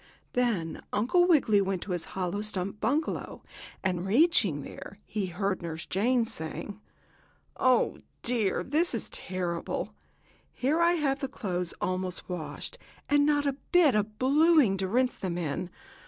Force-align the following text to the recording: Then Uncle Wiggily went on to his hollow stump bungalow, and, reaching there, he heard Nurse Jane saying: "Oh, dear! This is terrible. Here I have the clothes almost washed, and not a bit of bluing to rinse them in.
Then 0.33 0.81
Uncle 0.91 1.27
Wiggily 1.27 1.61
went 1.61 1.83
on 1.83 1.83
to 1.85 1.91
his 1.91 2.05
hollow 2.17 2.41
stump 2.41 2.79
bungalow, 2.81 3.43
and, 3.83 4.03
reaching 4.07 4.63
there, 4.63 4.97
he 5.05 5.27
heard 5.27 5.61
Nurse 5.61 5.85
Jane 5.85 6.25
saying: 6.25 6.81
"Oh, 7.55 7.99
dear! 8.23 8.63
This 8.63 8.95
is 8.95 9.11
terrible. 9.11 9.93
Here 10.51 10.81
I 10.81 10.93
have 10.93 11.19
the 11.19 11.27
clothes 11.27 11.75
almost 11.81 12.27
washed, 12.27 12.79
and 13.09 13.27
not 13.27 13.45
a 13.45 13.53
bit 13.71 13.93
of 13.93 14.17
bluing 14.17 14.75
to 14.77 14.87
rinse 14.87 15.17
them 15.17 15.37
in. 15.37 15.69